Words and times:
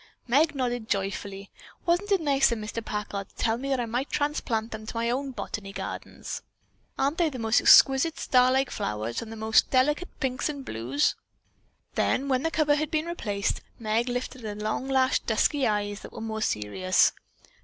Meg 0.27 0.55
nodded 0.55 0.89
joyfully. 0.89 1.51
"Wasn't 1.85 2.11
it 2.11 2.21
nice 2.21 2.51
of 2.51 2.57
Mr. 2.57 2.83
Packard 2.83 3.29
to 3.29 3.35
tell 3.35 3.59
me 3.59 3.69
that 3.69 3.79
I 3.79 3.85
might 3.85 4.09
transplant 4.09 4.71
them 4.71 4.87
to 4.87 4.95
my 4.97 5.11
own 5.11 5.29
botany 5.29 5.71
gardens. 5.71 6.41
Aren't 6.97 7.19
they 7.19 7.29
the 7.29 7.37
most 7.37 7.61
exquisite 7.61 8.17
star 8.17 8.51
like 8.51 8.71
flowers 8.71 9.21
and 9.21 9.31
the 9.31 9.35
most 9.35 9.69
delicate 9.69 10.09
pinks 10.19 10.49
and 10.49 10.65
blues?" 10.65 11.13
Then, 11.93 12.29
when 12.29 12.41
the 12.41 12.49
cover 12.49 12.73
had 12.73 12.89
been 12.89 13.05
replaced, 13.05 13.61
Meg 13.77 14.09
lifted 14.09 14.43
long 14.59 14.87
lashed, 14.89 15.27
dusky 15.27 15.67
eyes 15.67 15.99
that 15.99 16.11
were 16.13 16.19
more 16.19 16.41
serious. 16.41 17.11